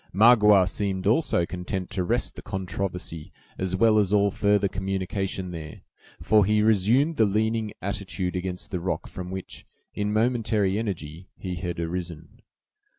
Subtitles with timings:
[0.15, 5.81] Magua seemed also content to rest the controversy as well as all further communication there,
[6.19, 11.53] for he resumed the leaning attitude against the rock from which, in momentary energy, he
[11.53, 12.41] had arisen.